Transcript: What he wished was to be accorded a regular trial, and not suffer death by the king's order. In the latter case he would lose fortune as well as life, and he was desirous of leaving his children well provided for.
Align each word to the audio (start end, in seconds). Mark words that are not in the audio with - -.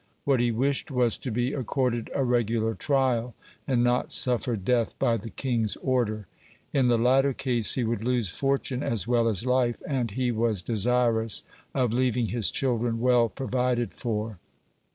What 0.23 0.39
he 0.39 0.51
wished 0.51 0.89
was 0.89 1.15
to 1.19 1.29
be 1.29 1.53
accorded 1.53 2.09
a 2.15 2.23
regular 2.23 2.73
trial, 2.73 3.35
and 3.67 3.83
not 3.83 4.11
suffer 4.11 4.55
death 4.55 4.97
by 4.97 5.15
the 5.15 5.29
king's 5.29 5.75
order. 5.75 6.25
In 6.73 6.87
the 6.87 6.97
latter 6.97 7.33
case 7.33 7.75
he 7.75 7.83
would 7.83 8.03
lose 8.03 8.31
fortune 8.31 8.81
as 8.81 9.07
well 9.07 9.27
as 9.27 9.45
life, 9.45 9.79
and 9.87 10.09
he 10.09 10.31
was 10.31 10.63
desirous 10.63 11.43
of 11.75 11.93
leaving 11.93 12.29
his 12.29 12.49
children 12.49 12.99
well 12.99 13.29
provided 13.29 13.93
for. 13.93 14.39